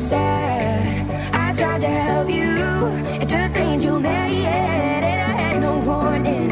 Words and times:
sad. 0.00 1.34
I 1.34 1.52
tried 1.52 1.80
to 1.82 1.86
help 1.86 2.28
you, 2.30 2.86
it 3.20 3.28
just 3.28 3.54
means 3.56 3.84
you 3.84 4.00
mad. 4.00 4.30
And 4.30 5.20
I 5.20 5.32
had 5.42 5.60
no 5.60 5.78
warning 5.78 6.50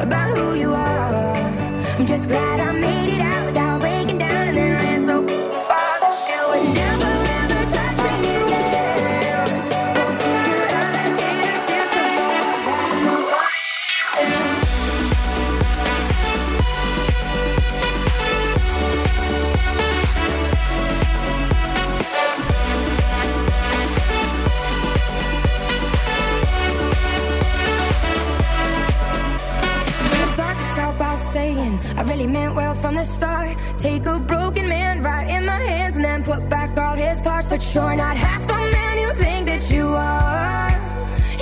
about 0.00 0.36
who 0.36 0.54
you 0.54 0.72
are. 0.72 1.34
I'm 1.98 2.06
just 2.06 2.28
glad 2.28 2.60
I. 2.60 2.67
but 37.48 37.74
you're 37.74 37.96
not 37.96 38.16
half 38.16 38.46
the 38.46 38.54
man 38.54 38.98
you 38.98 39.10
think 39.12 39.46
that 39.46 39.70
you 39.70 39.86
are. 39.86 40.68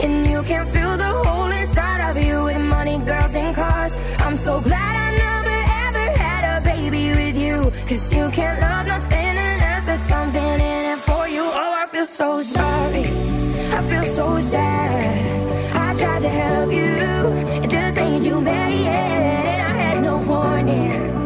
And 0.03 0.27
you 0.27 0.43
can 0.43 0.65
fill 0.65 0.97
the 0.97 1.13
hole 1.25 1.51
inside 1.51 2.11
of 2.11 2.17
you 2.23 2.45
with 2.45 2.65
money, 2.65 2.99
girls, 2.99 3.35
and 3.35 3.55
cars. 3.55 3.97
I'm 4.21 4.37
so 4.37 4.61
glad 4.61 4.93
I 5.07 5.09
never 5.27 5.59
ever 5.87 6.07
had 6.23 6.43
a 6.57 6.65
baby 6.65 7.11
with 7.11 7.37
you. 7.37 7.73
Cause 7.89 8.13
you 8.15 8.31
can't 8.31 8.61
love 8.61 8.87
nothing 8.87 9.35
unless 9.47 9.87
there's 9.87 10.01
something 10.01 10.43
in 10.43 10.85
it 10.93 10.99
for 10.99 11.27
you. 11.29 11.43
Oh, 11.43 11.73
I 11.83 11.87
feel 11.87 12.07
so 12.07 12.43
sorry. 12.43 13.07
I 13.77 13.81
feel 13.91 14.05
so 14.05 14.41
sad. 14.41 15.37
I 15.75 15.95
tried 15.95 16.23
to 16.23 16.29
help 16.29 16.73
you, 16.73 17.63
it 17.65 17.71
just 17.71 17.99
ain't 17.99 18.25
you 18.25 18.41
mad 18.41 18.73
yet. 18.73 19.47
And 19.53 19.63
I 19.63 19.83
had 19.83 20.03
no 20.03 20.19
warning. 20.19 21.26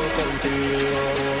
contigo. 0.00 1.33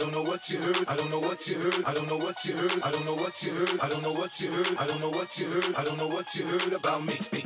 don't 0.00 0.12
know 0.12 0.22
what 0.22 0.48
you 0.48 0.58
heard. 0.60 0.88
I 0.88 0.96
don't 0.96 1.10
know 1.10 1.18
what 1.18 1.46
you 1.46 1.58
heard. 1.58 1.84
I 1.84 1.92
don't 1.92 2.08
know 2.08 2.16
what 2.16 2.44
you 2.46 2.56
heard. 2.56 2.82
I 2.82 2.90
don't 2.90 3.04
know 3.04 3.14
what 3.14 3.42
you 3.44 3.52
heard. 3.52 3.80
I 3.80 3.88
don't 3.88 4.02
know 4.02 4.12
what 4.12 4.40
you 4.40 4.50
heard. 4.50 4.76
I 4.78 4.86
don't 4.86 5.00
know 5.00 5.10
what 5.10 5.38
you 5.38 5.50
heard. 5.50 5.74
I 5.76 5.84
don't 5.84 5.98
know 5.98 6.06
what 6.08 6.34
you 6.34 6.46
heard 6.46 6.72
about 6.72 7.04
me. 7.04 7.18
me. 7.32 7.44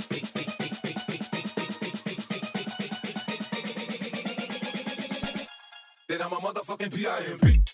That 6.08 6.25
I'm 6.25 6.32
a 6.32 6.37
motherfucking 6.37 6.94
P.I.M.P. 6.94 7.74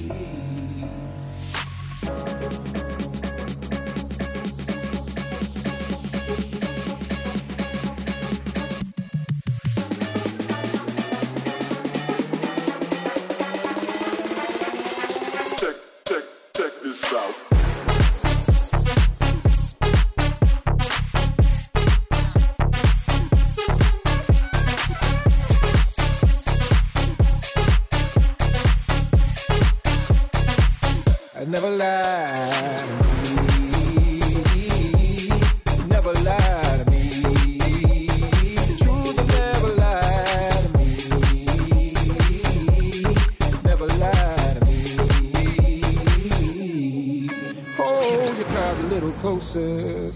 Inside, 49.41 50.13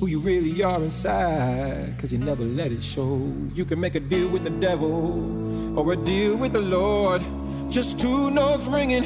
who 0.00 0.06
you 0.06 0.18
really 0.18 0.62
are 0.62 0.82
inside, 0.82 1.94
'cause 1.98 2.12
you 2.12 2.18
never 2.18 2.42
let 2.42 2.72
it 2.72 2.82
show. 2.82 3.20
You 3.54 3.64
can 3.64 3.78
make 3.78 3.94
a 3.94 4.00
deal 4.00 4.28
with 4.28 4.44
the 4.44 4.50
devil 4.50 5.78
or 5.78 5.92
a 5.92 5.96
deal 5.96 6.36
with 6.36 6.52
the 6.52 6.60
Lord. 6.60 7.22
Just 7.68 7.98
two 7.98 8.30
notes 8.30 8.66
ringing 8.66 9.04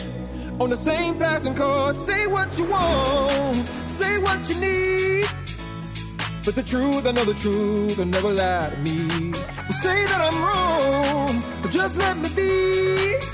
on 0.61 0.71
the 0.71 0.77
same 0.77 1.15
passing 1.17 1.55
chord. 1.55 1.97
Say 1.97 2.27
what 2.27 2.57
you 2.59 2.65
want, 2.65 3.57
say 3.89 4.19
what 4.19 4.49
you 4.49 4.57
need. 4.61 5.27
But 6.45 6.55
the 6.55 6.63
truth, 6.63 7.07
I 7.07 7.13
know 7.13 7.25
the 7.25 7.35
truth, 7.35 7.99
will 7.99 8.07
never 8.07 8.31
lie 8.31 8.71
to 8.71 8.77
me. 8.89 9.33
say 9.83 10.07
that 10.07 10.21
I'm 10.29 10.39
wrong, 10.47 11.43
just 11.71 11.99
let 11.99 12.17
me 12.17 12.29
be. 12.37 13.34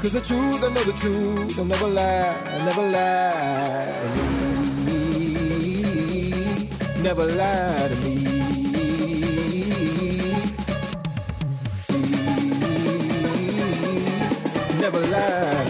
Cause 0.00 0.12
the 0.12 0.20
truth, 0.22 0.64
I 0.64 0.68
know 0.70 0.84
the 0.84 0.92
truth, 0.94 1.58
I'll 1.58 1.64
never 1.66 1.86
lie, 1.86 2.64
never 2.64 2.82
lie 2.90 4.40
never 7.02 7.26
lie 7.26 7.88
to 7.88 7.96
me. 8.02 8.14
Never 14.78 15.00
lie 15.00 15.64
to 15.64 15.64
me. 15.64 15.69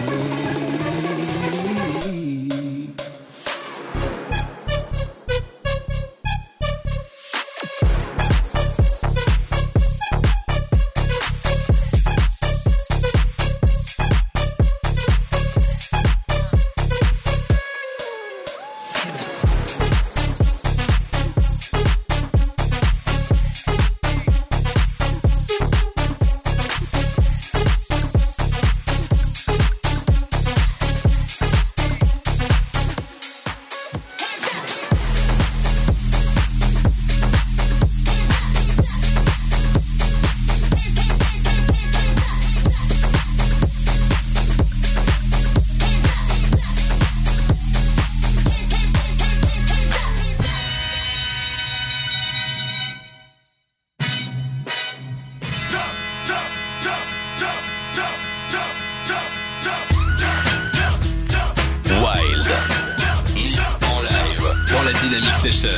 Session. 65.41 65.73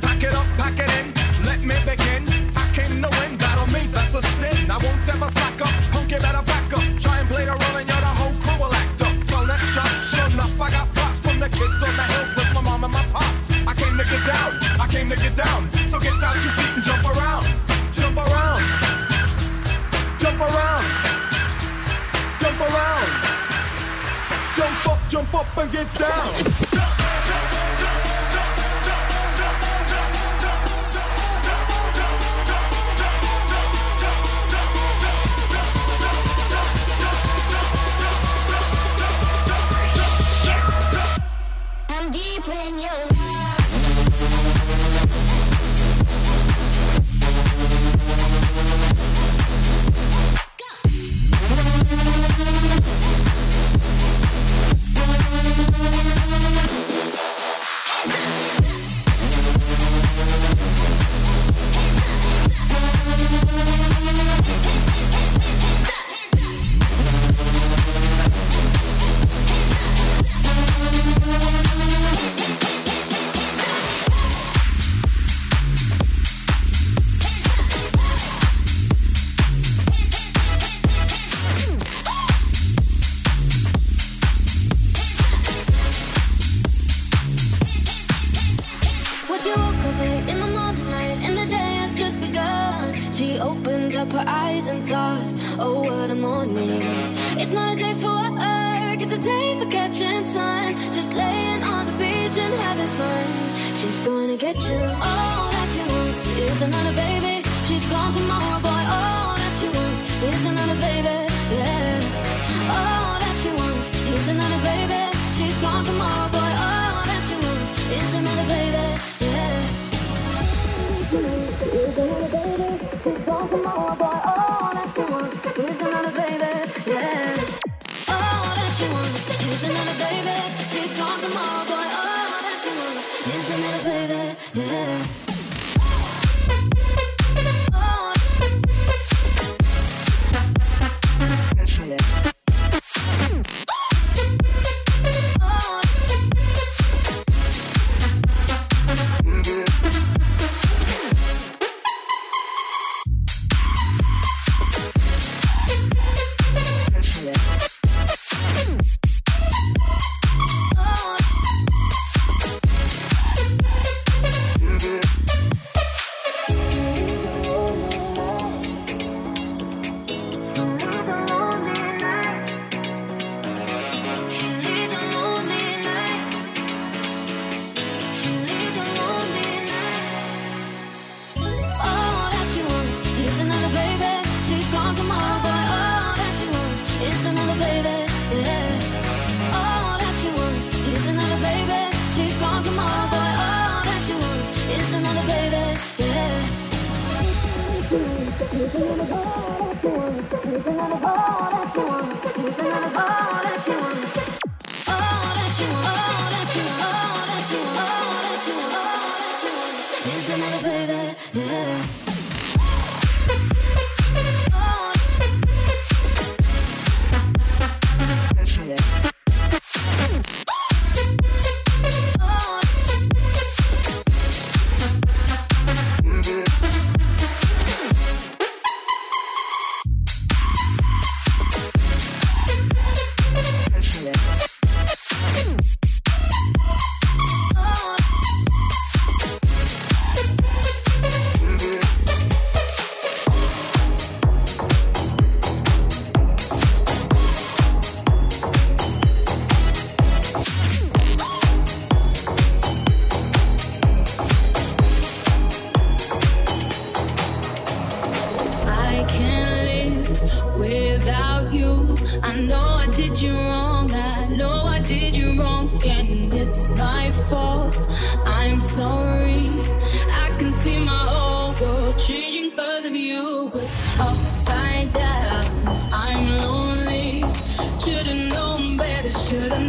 Pack 0.00 0.22
it 0.22 0.32
up, 0.32 0.46
pack 0.56 0.78
it 0.78 0.88
in, 0.94 1.12
let 1.44 1.58
me 1.64 1.74
begin. 1.82 2.22
I 2.54 2.70
came 2.74 3.02
to 3.02 3.10
win, 3.18 3.36
battle 3.36 3.66
me, 3.74 3.86
that's 3.90 4.14
a 4.14 4.22
sin. 4.22 4.70
I 4.70 4.78
won't 4.78 5.02
ever 5.10 5.28
slack 5.32 5.60
up, 5.62 5.74
punk 5.90 6.10
get 6.10 6.22
better 6.22 6.42
back 6.46 6.72
up. 6.72 6.84
Try 7.00 7.18
and 7.18 7.28
play 7.28 7.44
the 7.44 7.58
role 7.58 7.76
and 7.76 7.88
you're 7.88 8.00
the 8.00 8.06
whole 8.06 8.32
crew 8.38 8.56
will 8.62 8.72
act 8.72 9.02
up. 9.02 9.12
Don't 9.26 9.50
act 9.50 9.66
sharp, 9.74 9.90
sure 10.06 10.30
enough, 10.30 10.60
I 10.62 10.70
got 10.70 10.86
pop 10.94 11.12
from 11.26 11.40
the 11.40 11.48
kids 11.48 11.82
on 11.82 11.90
the 11.98 12.06
hill 12.06 12.26
with 12.38 12.54
my 12.54 12.60
mom 12.62 12.84
and 12.84 12.92
my 12.92 13.02
pops. 13.10 13.50
I 13.66 13.74
came 13.74 13.98
to 13.98 14.04
get 14.06 14.22
down, 14.22 14.54
I 14.78 14.86
came 14.86 15.08
to 15.10 15.16
get 15.16 15.34
down. 15.34 15.68
So 15.90 15.98
get 15.98 16.14
down, 16.22 16.38
your 16.38 16.54
seat 16.54 16.70
and 16.70 16.84
jump 16.86 17.02
around, 17.02 17.50
jump 17.98 18.16
around, 18.16 18.62
jump 20.22 20.38
around, 20.38 20.86
jump 22.38 22.60
around. 22.62 23.10
Jump 24.56 24.88
up, 24.88 24.98
jump 25.10 25.34
up 25.34 25.56
and 25.58 25.70
get 25.70 25.92
down. 25.98 26.55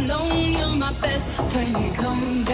Should've 0.06 0.58
you're 0.58 0.76
my 0.76 0.92
best 1.00 1.26
friend. 1.50 1.94
Come 1.96 2.47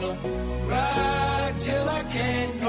gonna 0.00 0.18
ride 0.66 1.54
till 1.60 1.88
I 1.88 2.02
can't 2.12 2.63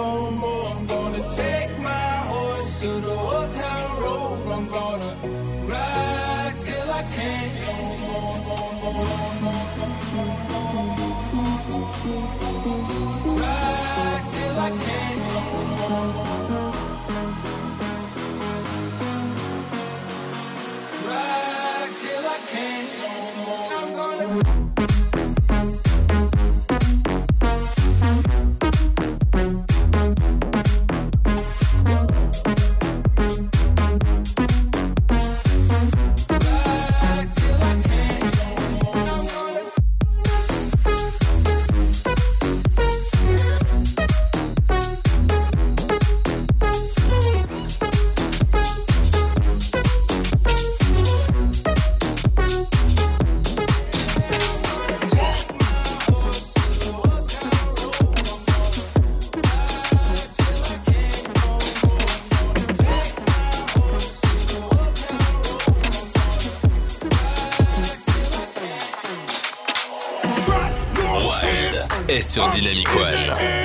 sur 72.36 72.50
Dynamic 72.50 72.94
One. 72.98 73.65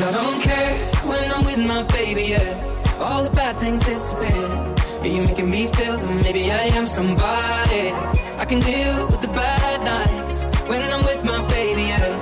Cause 0.00 0.16
I 0.16 0.22
don't 0.22 0.40
care 0.40 0.72
when 1.10 1.30
I'm 1.30 1.44
with 1.44 1.58
my 1.58 1.82
baby, 1.92 2.32
yeah. 2.32 2.98
All 3.00 3.22
the 3.22 3.28
bad 3.36 3.56
things 3.56 3.84
disappear. 3.84 4.48
Yeah, 5.02 5.12
you're 5.12 5.26
making 5.26 5.50
me 5.50 5.66
feel 5.66 5.94
that 5.94 6.22
maybe 6.24 6.50
I 6.50 6.72
am 6.78 6.86
somebody. 6.86 7.92
I 8.40 8.46
can 8.46 8.60
deal 8.60 9.08
with 9.08 9.20
the 9.20 9.28
bad 9.28 9.78
nights 9.84 10.44
when 10.70 10.82
I'm 10.90 11.02
with 11.02 11.22
my 11.22 11.46
baby, 11.48 11.82
yeah. 11.92 12.16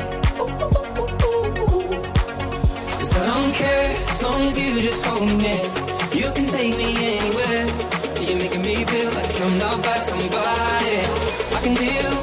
Cause 2.98 3.12
I 3.14 3.26
don't 3.30 3.54
care 3.54 3.90
as 4.10 4.22
long 4.24 4.42
as 4.42 4.58
you 4.58 4.82
just 4.82 5.04
hold 5.06 5.28
me 5.28 5.36
near. 5.36 5.64
You 6.20 6.32
can 6.34 6.46
take 6.46 6.76
me 6.76 6.90
anywhere. 7.14 7.64
Yeah, 7.64 8.28
You're 8.28 8.38
making 8.38 8.62
me 8.62 8.84
feel 8.86 9.10
like 9.12 9.40
I'm 9.40 9.58
loved 9.60 9.84
by 9.84 9.98
somebody. 9.98 10.98
I 11.54 11.60
can 11.62 11.74
deal 11.74 12.17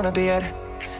wanna 0.00 0.12
be 0.12 0.30
at. 0.30 0.44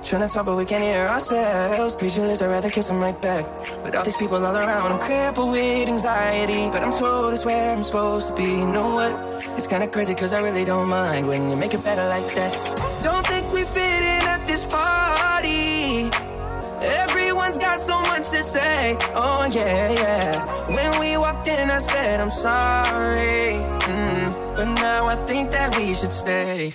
Trying 0.04 0.28
to 0.28 0.34
talk, 0.34 0.44
but 0.44 0.56
we 0.56 0.66
can't 0.66 0.82
hear 0.82 1.06
ourselves. 1.06 1.94
Speechless, 1.94 2.42
I'd 2.42 2.50
rather 2.50 2.68
kiss 2.68 2.88
them 2.88 3.00
right 3.00 3.18
back. 3.22 3.44
With 3.82 3.96
all 3.96 4.04
these 4.04 4.16
people 4.16 4.44
all 4.44 4.54
around, 4.54 4.92
I'm 4.92 4.98
crippled 4.98 5.52
with 5.52 5.88
anxiety. 5.88 6.68
But 6.68 6.82
I'm 6.82 6.92
told 6.92 7.32
it's 7.32 7.46
where 7.46 7.72
I'm 7.74 7.82
supposed 7.82 8.28
to 8.28 8.34
be. 8.34 8.50
You 8.62 8.66
know 8.76 8.88
what? 8.98 9.12
It's 9.56 9.66
kinda 9.66 9.88
crazy, 9.88 10.14
cause 10.14 10.34
I 10.34 10.42
really 10.42 10.66
don't 10.66 10.88
mind 10.88 11.26
when 11.26 11.50
you 11.50 11.56
make 11.56 11.72
it 11.72 11.82
better 11.82 12.06
like 12.14 12.28
that. 12.34 12.52
Don't 13.02 13.26
think 13.26 13.50
we 13.54 13.62
fit 13.76 14.02
in 14.14 14.22
at 14.34 14.42
this 14.46 14.66
party. 14.66 16.10
Everyone's 17.02 17.56
got 17.56 17.80
so 17.80 17.96
much 18.12 18.28
to 18.34 18.42
say. 18.42 18.98
Oh, 19.14 19.48
yeah, 19.50 19.92
yeah. 20.02 20.30
When 20.76 20.90
we 21.00 21.16
walked 21.16 21.48
in, 21.48 21.70
I 21.70 21.78
said, 21.78 22.20
I'm 22.20 22.34
sorry. 22.48 23.52
Mm, 23.94 24.56
but 24.56 24.68
now 24.86 25.06
I 25.06 25.16
think 25.28 25.52
that 25.52 25.74
we 25.76 25.94
should 25.94 26.12
stay. 26.12 26.74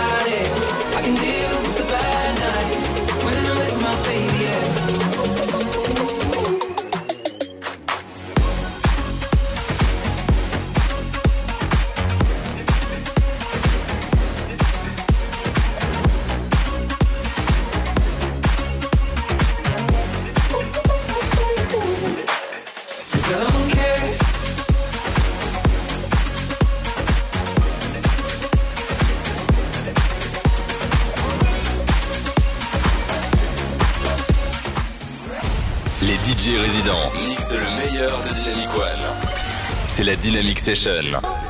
La 40.11 40.17
Dynamic 40.17 40.59
Session. 40.59 41.40